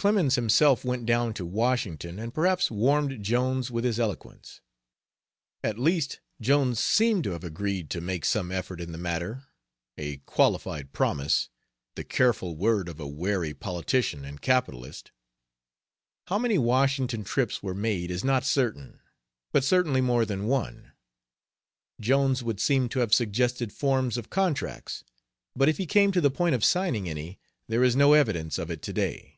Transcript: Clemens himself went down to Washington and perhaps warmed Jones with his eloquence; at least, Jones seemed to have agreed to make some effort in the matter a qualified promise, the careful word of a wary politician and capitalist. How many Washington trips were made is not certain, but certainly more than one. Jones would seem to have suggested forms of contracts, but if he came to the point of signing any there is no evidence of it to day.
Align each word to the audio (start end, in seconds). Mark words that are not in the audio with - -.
Clemens 0.00 0.36
himself 0.36 0.84
went 0.84 1.06
down 1.06 1.34
to 1.34 1.44
Washington 1.44 2.20
and 2.20 2.32
perhaps 2.32 2.70
warmed 2.70 3.20
Jones 3.20 3.68
with 3.68 3.82
his 3.82 3.98
eloquence; 3.98 4.60
at 5.64 5.76
least, 5.76 6.20
Jones 6.40 6.78
seemed 6.78 7.24
to 7.24 7.32
have 7.32 7.42
agreed 7.42 7.90
to 7.90 8.00
make 8.00 8.24
some 8.24 8.52
effort 8.52 8.80
in 8.80 8.92
the 8.92 8.96
matter 8.96 9.46
a 9.96 10.18
qualified 10.18 10.92
promise, 10.92 11.48
the 11.96 12.04
careful 12.04 12.54
word 12.54 12.88
of 12.88 13.00
a 13.00 13.08
wary 13.08 13.52
politician 13.52 14.24
and 14.24 14.40
capitalist. 14.40 15.10
How 16.28 16.38
many 16.38 16.58
Washington 16.58 17.24
trips 17.24 17.60
were 17.60 17.74
made 17.74 18.12
is 18.12 18.22
not 18.22 18.44
certain, 18.44 19.00
but 19.50 19.64
certainly 19.64 20.00
more 20.00 20.24
than 20.24 20.46
one. 20.46 20.92
Jones 22.00 22.40
would 22.44 22.60
seem 22.60 22.88
to 22.90 23.00
have 23.00 23.12
suggested 23.12 23.72
forms 23.72 24.16
of 24.16 24.30
contracts, 24.30 25.02
but 25.56 25.68
if 25.68 25.76
he 25.76 25.86
came 25.86 26.12
to 26.12 26.20
the 26.20 26.30
point 26.30 26.54
of 26.54 26.64
signing 26.64 27.08
any 27.08 27.40
there 27.66 27.82
is 27.82 27.96
no 27.96 28.12
evidence 28.12 28.58
of 28.58 28.70
it 28.70 28.80
to 28.82 28.92
day. 28.92 29.34